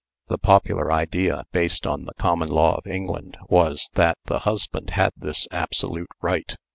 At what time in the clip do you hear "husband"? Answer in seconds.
4.39-4.89